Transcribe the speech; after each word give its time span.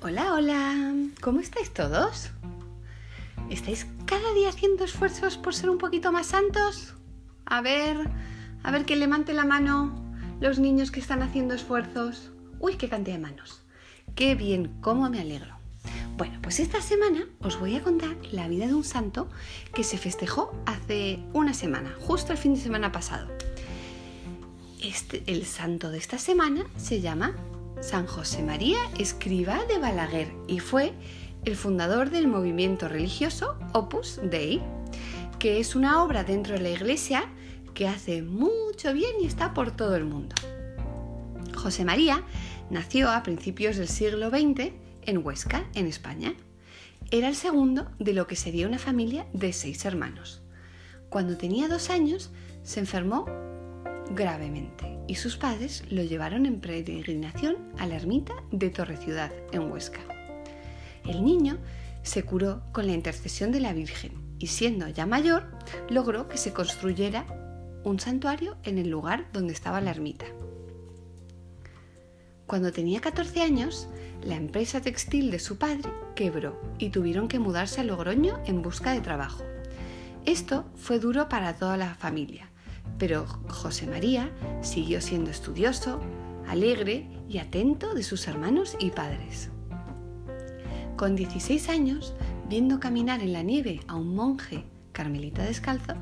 Hola, 0.00 0.32
hola, 0.32 0.94
¿cómo 1.20 1.40
estáis 1.40 1.74
todos? 1.74 2.30
¿Estáis 3.50 3.84
cada 4.06 4.32
día 4.32 4.48
haciendo 4.48 4.84
esfuerzos 4.84 5.36
por 5.36 5.56
ser 5.56 5.70
un 5.70 5.78
poquito 5.78 6.12
más 6.12 6.28
santos? 6.28 6.94
A 7.46 7.60
ver, 7.62 8.08
a 8.62 8.70
ver 8.70 8.84
que 8.84 8.94
levante 8.94 9.32
la 9.32 9.44
mano 9.44 10.14
los 10.40 10.60
niños 10.60 10.92
que 10.92 11.00
están 11.00 11.20
haciendo 11.20 11.52
esfuerzos. 11.52 12.30
Uy, 12.60 12.76
qué 12.76 12.88
cantidad 12.88 13.16
de 13.16 13.22
manos. 13.22 13.64
Qué 14.14 14.36
bien, 14.36 14.78
cómo 14.80 15.10
me 15.10 15.20
alegro. 15.20 15.58
Bueno, 16.16 16.38
pues 16.42 16.60
esta 16.60 16.80
semana 16.80 17.26
os 17.40 17.58
voy 17.58 17.74
a 17.74 17.82
contar 17.82 18.16
la 18.30 18.46
vida 18.46 18.68
de 18.68 18.74
un 18.74 18.84
santo 18.84 19.28
que 19.74 19.82
se 19.82 19.98
festejó 19.98 20.56
hace 20.64 21.18
una 21.32 21.54
semana, 21.54 21.92
justo 21.98 22.30
el 22.30 22.38
fin 22.38 22.54
de 22.54 22.60
semana 22.60 22.92
pasado. 22.92 23.28
Este, 24.80 25.24
el 25.26 25.44
santo 25.44 25.90
de 25.90 25.98
esta 25.98 26.18
semana 26.18 26.64
se 26.76 27.00
llama 27.00 27.34
San 27.80 28.06
José 28.06 28.42
María 28.42 28.78
Escriba 28.98 29.64
de 29.66 29.78
Balaguer 29.78 30.32
y 30.46 30.58
fue 30.58 30.92
el 31.44 31.56
fundador 31.56 32.10
del 32.10 32.26
movimiento 32.26 32.88
religioso 32.88 33.56
Opus 33.72 34.20
Dei, 34.22 34.60
que 35.38 35.60
es 35.60 35.76
una 35.76 36.02
obra 36.02 36.24
dentro 36.24 36.54
de 36.54 36.60
la 36.60 36.70
Iglesia 36.70 37.28
que 37.74 37.86
hace 37.86 38.22
mucho 38.22 38.92
bien 38.92 39.12
y 39.22 39.26
está 39.26 39.54
por 39.54 39.70
todo 39.70 39.94
el 39.94 40.04
mundo. 40.04 40.34
José 41.54 41.84
María 41.84 42.24
nació 42.70 43.10
a 43.10 43.22
principios 43.22 43.76
del 43.76 43.88
siglo 43.88 44.30
XX 44.30 44.72
en 45.02 45.24
Huesca, 45.24 45.64
en 45.74 45.86
España. 45.86 46.34
Era 47.10 47.28
el 47.28 47.36
segundo 47.36 47.90
de 47.98 48.12
lo 48.12 48.26
que 48.26 48.36
sería 48.36 48.66
una 48.66 48.78
familia 48.78 49.26
de 49.32 49.52
seis 49.52 49.84
hermanos. 49.84 50.42
Cuando 51.08 51.36
tenía 51.36 51.68
dos 51.68 51.90
años 51.90 52.30
se 52.64 52.80
enfermó 52.80 53.24
gravemente 54.10 54.97
y 55.08 55.16
sus 55.16 55.36
padres 55.36 55.82
lo 55.90 56.04
llevaron 56.04 56.46
en 56.46 56.60
peregrinación 56.60 57.56
a 57.78 57.86
la 57.86 57.96
ermita 57.96 58.34
de 58.52 58.70
Torreciudad, 58.70 59.32
en 59.50 59.72
Huesca. 59.72 60.00
El 61.04 61.24
niño 61.24 61.58
se 62.02 62.22
curó 62.22 62.62
con 62.72 62.86
la 62.86 62.92
intercesión 62.92 63.50
de 63.50 63.60
la 63.60 63.72
Virgen 63.72 64.12
y 64.38 64.46
siendo 64.46 64.86
ya 64.88 65.06
mayor 65.06 65.50
logró 65.88 66.28
que 66.28 66.36
se 66.36 66.52
construyera 66.52 67.26
un 67.84 67.98
santuario 67.98 68.56
en 68.62 68.78
el 68.78 68.88
lugar 68.88 69.26
donde 69.32 69.54
estaba 69.54 69.80
la 69.80 69.90
ermita. 69.90 70.26
Cuando 72.46 72.72
tenía 72.72 73.00
14 73.00 73.42
años, 73.42 73.88
la 74.22 74.36
empresa 74.36 74.80
textil 74.80 75.30
de 75.30 75.38
su 75.38 75.58
padre 75.58 75.90
quebró 76.14 76.60
y 76.78 76.90
tuvieron 76.90 77.28
que 77.28 77.38
mudarse 77.38 77.80
a 77.80 77.84
Logroño 77.84 78.40
en 78.46 78.62
busca 78.62 78.92
de 78.92 79.00
trabajo. 79.00 79.42
Esto 80.24 80.66
fue 80.76 80.98
duro 80.98 81.28
para 81.28 81.56
toda 81.56 81.76
la 81.76 81.94
familia, 81.94 82.47
pero 82.98 83.26
José 83.48 83.86
María 83.86 84.30
siguió 84.62 85.00
siendo 85.00 85.30
estudioso, 85.30 86.00
alegre 86.46 87.08
y 87.28 87.38
atento 87.38 87.94
de 87.94 88.02
sus 88.02 88.26
hermanos 88.28 88.76
y 88.78 88.90
padres. 88.90 89.50
Con 90.96 91.14
16 91.14 91.68
años, 91.68 92.14
viendo 92.48 92.80
caminar 92.80 93.20
en 93.20 93.32
la 93.32 93.42
nieve 93.42 93.80
a 93.86 93.96
un 93.96 94.14
monje 94.14 94.64
carmelita 94.92 95.42
descalzo, 95.44 95.94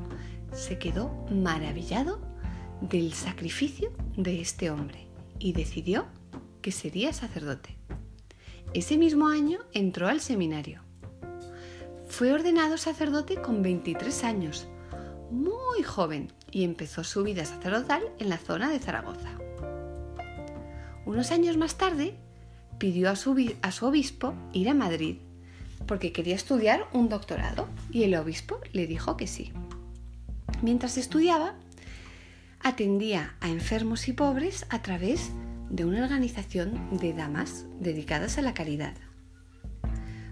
se 0.53 0.79
quedó 0.79 1.11
maravillado 1.29 2.19
del 2.81 3.13
sacrificio 3.13 3.91
de 4.15 4.41
este 4.41 4.71
hombre 4.71 5.07
y 5.39 5.53
decidió 5.53 6.05
que 6.61 6.71
sería 6.71 7.13
sacerdote. 7.13 7.77
Ese 8.73 8.97
mismo 8.97 9.27
año 9.27 9.59
entró 9.73 10.07
al 10.07 10.19
seminario. 10.19 10.81
Fue 12.07 12.33
ordenado 12.33 12.77
sacerdote 12.77 13.35
con 13.35 13.61
23 13.61 14.23
años, 14.23 14.67
muy 15.31 15.83
joven, 15.83 16.31
y 16.51 16.63
empezó 16.63 17.03
su 17.03 17.23
vida 17.23 17.45
sacerdotal 17.45 18.03
en 18.19 18.29
la 18.29 18.37
zona 18.37 18.69
de 18.69 18.79
Zaragoza. 18.79 19.31
Unos 21.05 21.31
años 21.31 21.57
más 21.57 21.77
tarde, 21.77 22.15
pidió 22.77 23.09
a 23.09 23.15
su, 23.15 23.31
obispo 23.85 24.33
ir 24.53 24.69
a 24.69 24.73
Madrid 24.73 25.17
porque 25.85 26.11
quería 26.11 26.35
estudiar 26.35 26.85
un 26.91 27.07
doctorado 27.07 27.69
y 27.91 28.03
el 28.03 28.15
obispo 28.15 28.59
le 28.73 28.87
dijo 28.87 29.15
que 29.15 29.27
sí. 29.27 29.53
Mientras 30.61 30.97
estudiaba, 30.97 31.55
atendía 32.61 33.35
a 33.39 33.49
enfermos 33.49 34.07
y 34.07 34.13
pobres 34.13 34.65
a 34.69 34.81
través 34.81 35.31
de 35.69 35.85
una 35.85 36.03
organización 36.03 36.97
de 36.97 37.13
damas 37.13 37.65
dedicadas 37.79 38.37
a 38.37 38.41
la 38.41 38.53
caridad. 38.53 38.95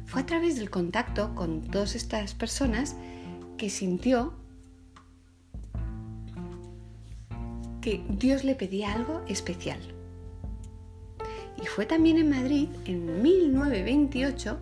Fue 0.05 0.21
a 0.21 0.25
través 0.25 0.57
del 0.57 0.69
contacto 0.69 1.35
con 1.35 1.61
todas 1.61 1.95
estas 1.95 2.33
personas 2.33 2.95
que 3.57 3.69
sintió 3.69 4.33
que 7.85 8.01
Dios 8.09 8.43
le 8.43 8.55
pedía 8.55 8.93
algo 8.93 9.21
especial. 9.27 9.77
Y 11.61 11.67
fue 11.67 11.85
también 11.85 12.17
en 12.17 12.31
Madrid, 12.31 12.67
en 12.85 13.21
1928, 13.21 14.57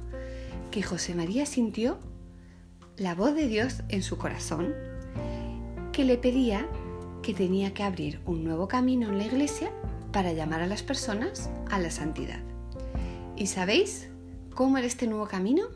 que 0.71 0.83
José 0.83 1.15
María 1.15 1.45
sintió 1.45 1.99
la 2.97 3.15
voz 3.15 3.33
de 3.33 3.47
Dios 3.47 3.83
en 3.87 4.03
su 4.03 4.17
corazón 4.17 4.73
que 5.93 6.03
le 6.03 6.17
pedía 6.17 6.67
que 7.21 7.33
tenía 7.33 7.73
que 7.73 7.83
abrir 7.83 8.19
un 8.25 8.43
nuevo 8.43 8.67
camino 8.67 9.07
en 9.07 9.17
la 9.17 9.25
iglesia 9.25 9.71
para 10.11 10.33
llamar 10.33 10.59
a 10.59 10.67
las 10.67 10.83
personas 10.83 11.49
a 11.71 11.79
la 11.79 11.91
santidad. 11.91 12.41
¿Y 13.37 13.47
sabéis 13.47 14.09
cómo 14.53 14.77
era 14.77 14.87
este 14.87 15.07
nuevo 15.07 15.29
camino? 15.29 15.67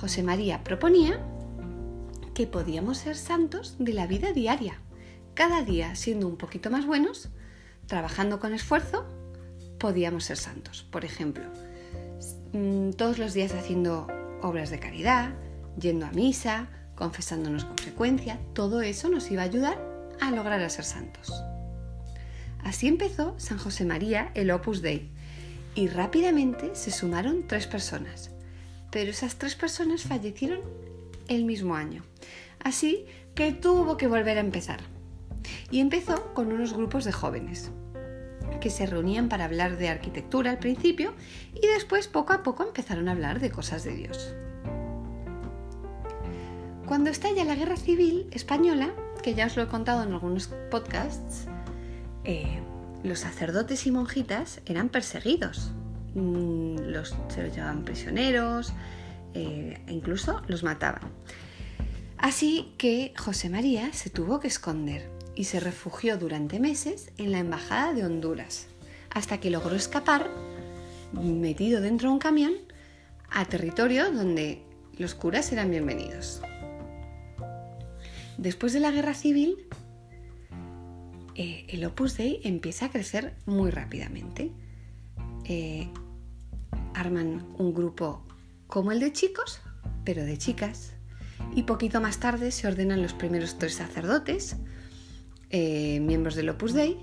José 0.00 0.22
María 0.22 0.62
proponía 0.62 1.26
que 2.34 2.46
podíamos 2.46 2.98
ser 2.98 3.16
santos 3.16 3.74
de 3.80 3.94
la 3.94 4.06
vida 4.06 4.32
diaria, 4.32 4.78
cada 5.34 5.62
día 5.62 5.94
siendo 5.94 6.28
un 6.28 6.36
poquito 6.36 6.70
más 6.70 6.86
buenos, 6.86 7.28
trabajando 7.86 8.40
con 8.40 8.54
esfuerzo, 8.54 9.04
podíamos 9.78 10.24
ser 10.24 10.36
santos. 10.36 10.86
Por 10.90 11.04
ejemplo, 11.04 11.44
mm, 12.52 12.90
todos 12.90 13.18
los 13.18 13.34
días 13.34 13.52
haciendo 13.54 14.06
obras 14.42 14.70
de 14.70 14.78
caridad, 14.78 15.34
yendo 15.78 16.06
a 16.06 16.10
misa, 16.10 16.68
confesándonos 16.94 17.64
con 17.64 17.76
frecuencia, 17.76 18.38
todo 18.52 18.82
eso 18.82 19.08
nos 19.08 19.30
iba 19.30 19.42
a 19.42 19.46
ayudar 19.46 19.78
a 20.20 20.30
lograr 20.30 20.62
a 20.62 20.68
ser 20.68 20.84
santos. 20.84 21.32
Así 22.62 22.86
empezó 22.86 23.34
San 23.38 23.58
José 23.58 23.84
María 23.84 24.30
el 24.34 24.50
Opus 24.50 24.82
Dei 24.82 25.10
y 25.74 25.88
rápidamente 25.88 26.74
se 26.74 26.90
sumaron 26.90 27.46
tres 27.48 27.66
personas, 27.66 28.30
pero 28.90 29.10
esas 29.10 29.36
tres 29.36 29.56
personas 29.56 30.02
fallecieron 30.02 30.60
el 31.28 31.44
mismo 31.44 31.74
año, 31.74 32.04
así 32.62 33.06
que 33.34 33.52
tuvo 33.52 33.96
que 33.96 34.06
volver 34.06 34.36
a 34.36 34.42
empezar. 34.42 34.91
Y 35.70 35.80
empezó 35.80 36.32
con 36.34 36.52
unos 36.52 36.72
grupos 36.72 37.04
de 37.04 37.12
jóvenes 37.12 37.70
que 38.60 38.70
se 38.70 38.86
reunían 38.86 39.28
para 39.28 39.44
hablar 39.44 39.76
de 39.76 39.88
arquitectura 39.88 40.50
al 40.50 40.58
principio 40.58 41.14
y 41.54 41.66
después 41.66 42.06
poco 42.06 42.32
a 42.32 42.42
poco 42.42 42.62
empezaron 42.62 43.08
a 43.08 43.12
hablar 43.12 43.40
de 43.40 43.50
cosas 43.50 43.82
de 43.84 43.94
Dios. 43.94 44.34
Cuando 46.86 47.10
estalla 47.10 47.44
la 47.44 47.54
guerra 47.54 47.76
civil 47.76 48.28
española, 48.32 48.92
que 49.22 49.34
ya 49.34 49.46
os 49.46 49.56
lo 49.56 49.62
he 49.62 49.66
contado 49.66 50.02
en 50.02 50.12
algunos 50.12 50.48
podcasts, 50.70 51.46
eh, 52.24 52.60
los 53.02 53.20
sacerdotes 53.20 53.86
y 53.86 53.90
monjitas 53.90 54.60
eran 54.66 54.88
perseguidos. 54.88 55.72
Mm, 56.14 56.76
los, 56.90 57.16
se 57.28 57.42
los 57.42 57.54
llevaban 57.54 57.84
prisioneros 57.84 58.72
eh, 59.34 59.82
e 59.86 59.92
incluso 59.92 60.42
los 60.46 60.62
mataban. 60.62 61.10
Así 62.18 62.74
que 62.78 63.14
José 63.16 63.48
María 63.48 63.92
se 63.92 64.10
tuvo 64.10 64.38
que 64.38 64.48
esconder 64.48 65.10
y 65.34 65.44
se 65.44 65.60
refugió 65.60 66.18
durante 66.18 66.60
meses 66.60 67.10
en 67.18 67.32
la 67.32 67.38
Embajada 67.38 67.94
de 67.94 68.04
Honduras, 68.04 68.66
hasta 69.10 69.38
que 69.38 69.50
logró 69.50 69.76
escapar, 69.76 70.30
metido 71.12 71.80
dentro 71.80 72.08
de 72.08 72.14
un 72.14 72.18
camión, 72.18 72.52
a 73.30 73.44
territorio 73.46 74.12
donde 74.12 74.62
los 74.98 75.14
curas 75.14 75.52
eran 75.52 75.70
bienvenidos. 75.70 76.42
Después 78.36 78.72
de 78.72 78.80
la 78.80 78.90
guerra 78.90 79.14
civil, 79.14 79.56
eh, 81.34 81.66
el 81.68 81.84
Opus 81.84 82.16
Dei 82.16 82.40
empieza 82.44 82.86
a 82.86 82.90
crecer 82.90 83.34
muy 83.46 83.70
rápidamente. 83.70 84.52
Eh, 85.44 85.88
arman 86.94 87.46
un 87.58 87.72
grupo 87.72 88.26
como 88.66 88.92
el 88.92 89.00
de 89.00 89.12
chicos, 89.12 89.60
pero 90.04 90.24
de 90.24 90.36
chicas. 90.38 90.92
Y 91.54 91.62
poquito 91.62 92.00
más 92.00 92.18
tarde 92.20 92.50
se 92.50 92.66
ordenan 92.66 93.02
los 93.02 93.12
primeros 93.12 93.58
tres 93.58 93.74
sacerdotes, 93.74 94.56
eh, 95.52 96.00
miembros 96.00 96.34
del 96.34 96.48
Opus 96.48 96.72
Dei. 96.72 96.96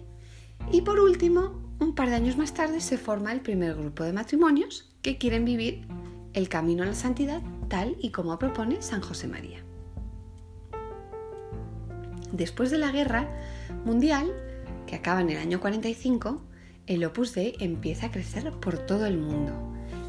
Y 0.71 0.81
por 0.81 0.99
último, 0.99 1.75
un 1.79 1.95
par 1.95 2.09
de 2.09 2.15
años 2.15 2.37
más 2.37 2.53
tarde 2.53 2.81
se 2.81 2.97
forma 2.97 3.31
el 3.31 3.41
primer 3.41 3.75
grupo 3.75 4.03
de 4.03 4.11
matrimonios 4.11 4.91
que 5.01 5.17
quieren 5.17 5.45
vivir 5.45 5.87
el 6.33 6.49
camino 6.49 6.83
a 6.83 6.87
la 6.87 6.93
santidad 6.93 7.41
tal 7.69 7.95
y 7.99 8.11
como 8.11 8.37
propone 8.37 8.81
San 8.81 9.01
José 9.01 9.27
María. 9.27 9.63
Después 12.31 12.69
de 12.69 12.77
la 12.77 12.91
guerra 12.91 13.27
mundial, 13.85 14.31
que 14.85 14.95
acaba 14.95 15.21
en 15.21 15.29
el 15.29 15.37
año 15.37 15.59
45, 15.59 16.41
el 16.87 17.05
Opus 17.05 17.33
Dei 17.33 17.55
empieza 17.59 18.07
a 18.07 18.11
crecer 18.11 18.51
por 18.53 18.77
todo 18.77 19.05
el 19.05 19.17
mundo 19.17 19.53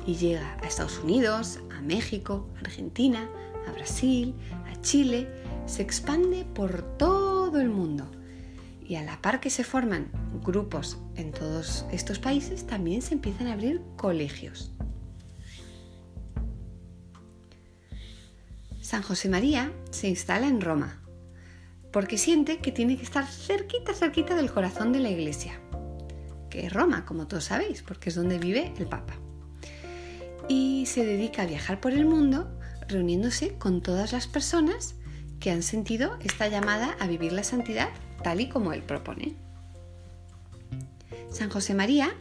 y 0.06 0.14
llega 0.14 0.56
a 0.62 0.66
Estados 0.66 0.98
Unidos, 1.04 1.60
a 1.76 1.80
México, 1.82 2.48
a 2.56 2.60
Argentina, 2.60 3.28
a 3.68 3.72
Brasil, 3.72 4.34
a 4.70 4.80
Chile, 4.80 5.28
se 5.66 5.82
expande 5.82 6.44
por 6.44 6.82
todo 6.96 7.60
el 7.60 7.68
mundo. 7.68 8.10
Y 8.90 8.96
a 8.96 9.04
la 9.04 9.22
par 9.22 9.38
que 9.38 9.50
se 9.50 9.62
forman 9.62 10.10
grupos 10.42 10.98
en 11.14 11.30
todos 11.30 11.86
estos 11.92 12.18
países, 12.18 12.66
también 12.66 13.02
se 13.02 13.14
empiezan 13.14 13.46
a 13.46 13.52
abrir 13.52 13.80
colegios. 13.96 14.72
San 18.80 19.02
José 19.02 19.28
María 19.28 19.72
se 19.92 20.08
instala 20.08 20.48
en 20.48 20.60
Roma 20.60 21.04
porque 21.92 22.18
siente 22.18 22.58
que 22.58 22.72
tiene 22.72 22.96
que 22.96 23.04
estar 23.04 23.24
cerquita, 23.24 23.94
cerquita 23.94 24.34
del 24.34 24.50
corazón 24.50 24.92
de 24.92 24.98
la 24.98 25.10
iglesia, 25.10 25.60
que 26.50 26.66
es 26.66 26.72
Roma, 26.72 27.04
como 27.04 27.28
todos 27.28 27.44
sabéis, 27.44 27.82
porque 27.82 28.08
es 28.08 28.16
donde 28.16 28.40
vive 28.40 28.74
el 28.76 28.88
Papa. 28.88 29.14
Y 30.48 30.86
se 30.86 31.06
dedica 31.06 31.42
a 31.42 31.46
viajar 31.46 31.80
por 31.80 31.92
el 31.92 32.06
mundo 32.06 32.58
reuniéndose 32.88 33.56
con 33.56 33.82
todas 33.82 34.10
las 34.10 34.26
personas 34.26 34.96
que 35.38 35.52
han 35.52 35.62
sentido 35.62 36.18
esta 36.24 36.48
llamada 36.48 36.96
a 36.98 37.06
vivir 37.06 37.32
la 37.32 37.44
santidad 37.44 37.90
tal 38.22 38.40
y 38.40 38.48
como 38.48 38.72
él 38.72 38.82
propone. 38.82 39.34
San 41.30 41.50
José 41.50 41.74
María 41.74 42.12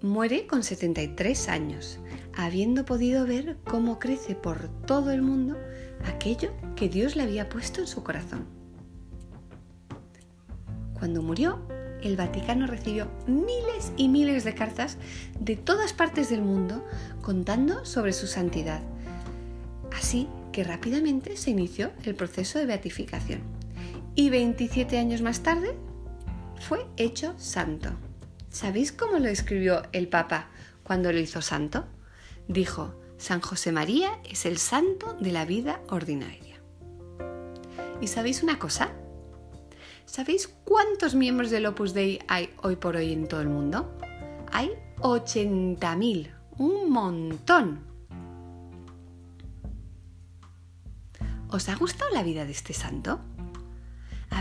muere 0.00 0.46
con 0.46 0.62
73 0.62 1.48
años, 1.48 1.98
habiendo 2.34 2.84
podido 2.84 3.26
ver 3.26 3.56
cómo 3.64 3.98
crece 3.98 4.34
por 4.34 4.68
todo 4.86 5.10
el 5.10 5.22
mundo 5.22 5.56
aquello 6.06 6.52
que 6.76 6.88
Dios 6.88 7.16
le 7.16 7.22
había 7.22 7.48
puesto 7.48 7.80
en 7.80 7.86
su 7.86 8.02
corazón. 8.02 8.46
Cuando 10.94 11.22
murió, 11.22 11.60
el 12.02 12.16
Vaticano 12.16 12.66
recibió 12.66 13.08
miles 13.26 13.92
y 13.96 14.08
miles 14.08 14.44
de 14.44 14.54
cartas 14.54 14.98
de 15.38 15.56
todas 15.56 15.92
partes 15.92 16.30
del 16.30 16.42
mundo 16.42 16.84
contando 17.22 17.84
sobre 17.84 18.12
su 18.12 18.26
santidad. 18.26 18.82
Así 19.96 20.28
que 20.52 20.64
rápidamente 20.64 21.36
se 21.36 21.50
inició 21.50 21.92
el 22.04 22.14
proceso 22.14 22.58
de 22.58 22.66
beatificación. 22.66 23.51
Y 24.14 24.28
27 24.28 24.98
años 24.98 25.22
más 25.22 25.42
tarde 25.42 25.74
fue 26.60 26.86
hecho 26.96 27.34
santo. 27.38 27.90
¿Sabéis 28.50 28.92
cómo 28.92 29.18
lo 29.18 29.28
escribió 29.28 29.82
el 29.92 30.08
Papa 30.08 30.50
cuando 30.82 31.10
lo 31.12 31.18
hizo 31.18 31.40
santo? 31.40 31.86
Dijo, 32.46 32.94
San 33.16 33.40
José 33.40 33.72
María 33.72 34.18
es 34.28 34.44
el 34.44 34.58
santo 34.58 35.14
de 35.14 35.32
la 35.32 35.46
vida 35.46 35.80
ordinaria. 35.88 36.60
¿Y 38.02 38.08
sabéis 38.08 38.42
una 38.42 38.58
cosa? 38.58 38.90
¿Sabéis 40.04 40.48
cuántos 40.64 41.14
miembros 41.14 41.50
del 41.50 41.64
Opus 41.64 41.94
Dei 41.94 42.18
hay 42.28 42.50
hoy 42.62 42.76
por 42.76 42.96
hoy 42.96 43.12
en 43.12 43.28
todo 43.28 43.40
el 43.40 43.48
mundo? 43.48 43.96
Hay 44.52 44.72
80.000, 44.98 46.30
un 46.58 46.90
montón. 46.90 47.80
¿Os 51.48 51.68
ha 51.70 51.76
gustado 51.76 52.10
la 52.12 52.22
vida 52.22 52.44
de 52.44 52.52
este 52.52 52.74
santo? 52.74 53.20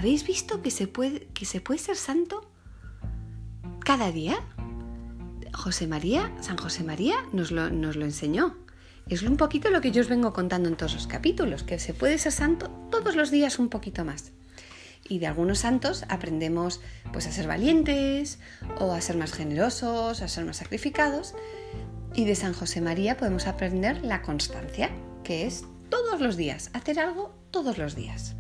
¿Habéis 0.01 0.25
visto 0.25 0.63
que 0.63 0.71
se 0.71 0.87
puede, 0.87 1.27
que 1.27 1.45
se 1.45 1.61
puede 1.61 1.79
ser 1.79 1.95
santo 1.95 2.49
cada 3.85 4.11
día? 4.11 4.39
José 5.53 5.85
María, 5.85 6.35
San 6.41 6.57
José 6.57 6.83
María 6.83 7.17
nos 7.33 7.51
lo, 7.51 7.69
nos 7.69 7.97
lo 7.97 8.05
enseñó. 8.05 8.57
Es 9.07 9.21
un 9.21 9.37
poquito 9.37 9.69
lo 9.69 9.79
que 9.79 9.91
yo 9.91 10.01
os 10.01 10.09
vengo 10.09 10.33
contando 10.33 10.69
en 10.69 10.75
todos 10.75 10.95
los 10.95 11.05
capítulos, 11.05 11.61
que 11.61 11.77
se 11.77 11.93
puede 11.93 12.17
ser 12.17 12.31
santo 12.31 12.71
todos 12.89 13.15
los 13.15 13.29
días 13.29 13.59
un 13.59 13.69
poquito 13.69 14.03
más. 14.03 14.31
Y 15.07 15.19
de 15.19 15.27
algunos 15.27 15.59
santos 15.59 16.03
aprendemos 16.09 16.81
pues 17.13 17.27
a 17.27 17.31
ser 17.31 17.45
valientes 17.45 18.39
o 18.79 18.93
a 18.93 19.01
ser 19.01 19.17
más 19.17 19.33
generosos, 19.33 20.23
a 20.23 20.27
ser 20.27 20.45
más 20.45 20.57
sacrificados. 20.57 21.35
Y 22.15 22.25
de 22.25 22.33
San 22.33 22.53
José 22.53 22.81
María 22.81 23.17
podemos 23.17 23.45
aprender 23.45 24.03
la 24.03 24.23
constancia, 24.23 24.89
que 25.23 25.45
es 25.45 25.63
todos 25.89 26.19
los 26.21 26.37
días, 26.37 26.71
hacer 26.73 26.99
algo 26.99 27.35
todos 27.51 27.77
los 27.77 27.95
días. 27.95 28.35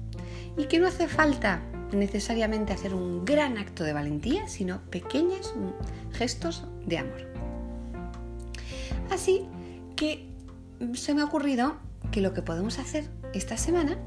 Y 0.57 0.65
que 0.65 0.79
no 0.79 0.87
hace 0.87 1.07
falta 1.07 1.61
necesariamente 1.91 2.73
hacer 2.73 2.93
un 2.93 3.25
gran 3.25 3.57
acto 3.57 3.83
de 3.83 3.93
valentía, 3.93 4.47
sino 4.47 4.81
pequeños 4.89 5.53
gestos 6.13 6.65
de 6.85 6.97
amor. 6.97 7.27
Así 9.09 9.45
que 9.95 10.29
se 10.93 11.13
me 11.13 11.21
ha 11.21 11.25
ocurrido 11.25 11.77
que 12.11 12.21
lo 12.21 12.33
que 12.33 12.41
podemos 12.41 12.79
hacer 12.79 13.09
esta 13.33 13.57
semana 13.57 13.97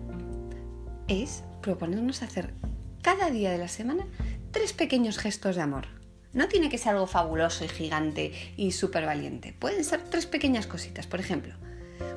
es 1.09 1.45
proponernos 1.63 2.23
hacer 2.23 2.55
cada 3.03 3.31
día 3.31 3.51
de 3.51 3.59
la 3.59 3.69
semana 3.69 4.07
tres 4.51 4.73
pequeños 4.73 5.19
gestos 5.19 5.57
de 5.57 5.63
amor. 5.63 5.87
No 6.33 6.49
tiene 6.49 6.69
que 6.69 6.79
ser 6.79 6.95
algo 6.95 7.07
fabuloso 7.07 7.65
y 7.65 7.69
gigante 7.69 8.33
y 8.57 8.73
súper 8.73 9.07
valiente. 9.07 9.55
Pueden 9.59 9.85
ser 9.85 10.03
tres 10.03 10.27
pequeñas 10.27 10.67
cositas. 10.67 11.07
Por 11.07 11.21
ejemplo, 11.21 11.55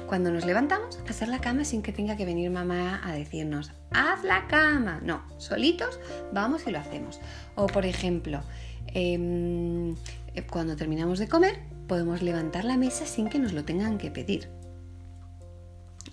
cuando 0.07 0.31
nos 0.31 0.45
levantamos, 0.45 0.99
hacer 1.07 1.27
la 1.27 1.39
cama 1.39 1.65
sin 1.65 1.81
que 1.81 1.91
tenga 1.91 2.15
que 2.15 2.25
venir 2.25 2.49
mamá 2.49 3.01
a 3.03 3.13
decirnos, 3.13 3.71
haz 3.91 4.23
la 4.23 4.47
cama. 4.47 4.99
No, 5.03 5.21
solitos 5.37 5.99
vamos 6.31 6.65
y 6.65 6.71
lo 6.71 6.79
hacemos. 6.79 7.19
O 7.55 7.67
por 7.67 7.85
ejemplo, 7.85 8.41
em, 8.87 9.95
cuando 10.49 10.75
terminamos 10.75 11.19
de 11.19 11.27
comer, 11.27 11.59
podemos 11.87 12.21
levantar 12.21 12.63
la 12.63 12.77
mesa 12.77 13.05
sin 13.05 13.29
que 13.29 13.37
nos 13.37 13.53
lo 13.53 13.65
tengan 13.65 13.97
que 13.97 14.09
pedir. 14.09 14.49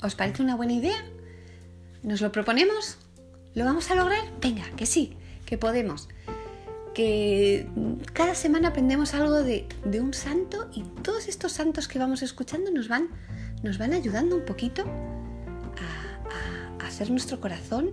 ¿Os 0.03 0.15
parece 0.15 0.43
una 0.43 0.57
buena 0.57 0.73
idea? 0.73 1.03
¿Nos 2.03 2.21
lo 2.21 2.33
proponemos? 2.33 2.99
¿Lo 3.55 3.65
vamos 3.65 3.91
a 3.91 3.95
lograr? 3.95 4.25
Venga, 4.41 4.65
que 4.77 4.87
sí, 4.87 5.17
que 5.47 5.57
podemos. 5.57 6.09
Que 6.95 7.69
cada 8.13 8.35
semana 8.35 8.69
aprendemos 8.69 9.15
algo 9.15 9.43
de 9.43 9.67
un 10.01 10.15
santo 10.15 10.69
y 10.73 10.83
todos 11.03 11.29
estos 11.29 11.53
santos 11.53 11.89
que 11.89 11.99
vamos 11.99 12.23
escuchando 12.23 12.71
nos 12.71 12.89
van 12.89 13.09
nos 13.65 13.79
van 13.79 13.95
ayudando 13.95 14.37
un 14.37 14.45
poquito 14.45 14.85
a, 15.81 16.87
hacer 16.87 17.11
nuestro 17.11 17.41
corazón 17.41 17.93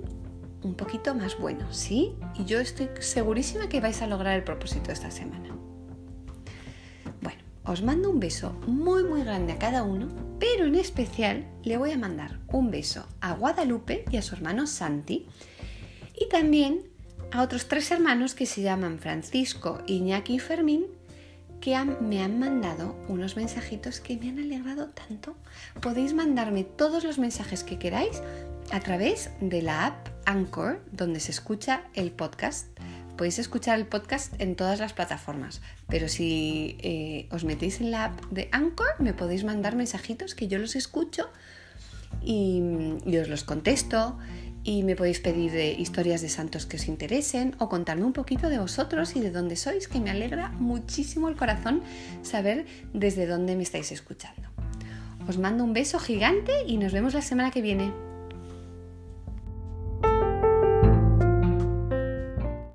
un 0.64 0.76
poquito 0.76 1.16
más 1.16 1.40
bueno, 1.40 1.74
¿sí? 1.74 2.14
Y 2.38 2.44
yo 2.44 2.60
estoy 2.60 2.90
segurísima 3.00 3.70
que 3.70 3.80
vais 3.80 4.02
a 4.02 4.08
lograr 4.08 4.36
el 4.38 4.44
propósito 4.44 4.92
esta 4.92 5.10
semana. 5.10 5.56
Bueno, 7.22 7.42
os 7.64 7.82
mando 7.82 8.12
un 8.12 8.20
beso 8.20 8.52
muy 8.68 9.06
muy 9.06 9.24
grande 9.24 9.54
a 9.54 9.60
cada 9.60 9.84
uno, 9.84 10.10
pero 10.40 10.66
en 10.66 10.76
especial 10.76 11.48
le 11.64 11.78
voy 11.78 11.92
a 11.92 11.98
mandar 11.98 12.40
un 12.50 12.70
beso 12.70 13.08
a 13.22 13.34
Guadalupe 13.34 14.04
y 14.12 14.18
a 14.18 14.22
su 14.22 14.36
hermano 14.36 14.68
Santi 14.68 15.26
y 16.20 16.28
también 16.28 16.84
a 17.32 17.42
otros 17.42 17.68
tres 17.68 17.90
hermanos 17.92 18.36
que 18.36 18.46
se 18.46 18.62
llaman 18.62 19.00
Francisco, 19.00 19.82
Iñaki 19.88 20.36
y 20.36 20.40
Fermín 20.40 20.88
que 21.62 21.80
me 22.02 22.22
han 22.22 22.40
mandado 22.40 22.96
unos 23.08 23.38
mensajitos 23.38 24.00
que 24.00 24.18
me 24.18 24.30
han 24.30 24.40
alegrado 24.40 24.90
tanto. 24.90 25.38
Podéis 25.80 26.13
mandarme 26.13 26.63
todos 26.63 27.04
los 27.04 27.19
mensajes 27.19 27.63
que 27.63 27.78
queráis 27.78 28.22
a 28.72 28.80
través 28.80 29.30
de 29.40 29.62
la 29.62 29.86
app 29.86 30.08
Anchor, 30.25 30.81
donde 30.92 31.19
se 31.19 31.31
escucha 31.31 31.84
el 31.94 32.12
podcast. 32.12 32.68
Podéis 33.16 33.38
escuchar 33.40 33.77
el 33.77 33.86
podcast 33.86 34.34
en 34.41 34.56
todas 34.56 34.80
las 34.80 34.94
plataformas, 34.94 35.62
pero 35.88 36.10
si 36.10 36.77
eh, 36.80 37.27
os 37.32 37.44
metéis 37.44 37.80
en 37.80 37.91
la 37.91 38.06
app 38.06 38.25
de 38.32 38.50
Anchor, 38.51 38.96
me 39.00 39.13
podéis 39.13 39.44
mandar 39.44 39.75
mensajitos 39.75 40.34
que 40.34 40.48
yo 40.48 40.58
los 40.58 40.75
escucho 40.75 41.30
y, 42.24 42.62
y 43.06 43.18
os 43.18 43.30
los 43.30 43.44
contesto 43.44 44.18
y 44.63 44.84
me 44.84 44.96
podéis 44.96 45.20
pedir 45.20 45.53
historias 45.80 46.22
de 46.22 46.30
santos 46.30 46.65
que 46.65 46.77
os 46.77 46.88
interesen 46.88 47.56
o 47.60 47.70
contarme 47.70 48.06
un 48.06 48.13
poquito 48.13 48.50
de 48.50 48.60
vosotros 48.60 49.15
y 49.15 49.20
de 49.20 49.32
dónde 49.32 49.56
sois, 49.56 49.88
que 49.88 50.00
me 50.00 50.12
alegra 50.12 50.50
muchísimo 50.60 51.30
el 51.30 51.36
corazón 51.36 51.82
saber 52.22 52.65
desde 52.94 53.25
dónde 53.25 53.56
me 53.56 53.63
estáis 53.63 53.91
escuchando. 53.91 54.50
Os 55.27 55.38
mando 55.38 55.63
un 55.63 55.74
beso 55.74 56.00
gigante 56.00 56.51
y 56.68 56.77
nos 56.77 56.94
vemos 56.94 57.13
la 57.13 57.22
semana 57.22 57.51
que 57.51 57.62
viene. 57.62 58.11